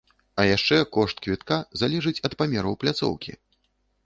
А 0.43 0.45
яшчэ 0.51 0.77
кошт 0.97 1.21
квітка 1.25 1.57
залежыць 1.83 2.15
ад 2.31 2.37
памераў 2.41 2.79
пляцоўкі! 2.87 3.41